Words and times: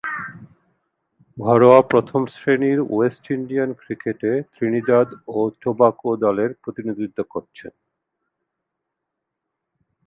ঘরোয়া 1.37 1.79
প্রথম-শ্রেণীর 1.91 2.79
West 2.91 3.23
Indian 3.37 3.69
ক্রিকেটে 3.73 4.31
ত্রিনিদাদ 4.53 5.07
ও 5.27 5.39
টোবাগো 5.61 6.11
দলের 6.23 6.51
প্রতিনিধিত্ব 6.63 7.19
করেছেন। 7.33 7.73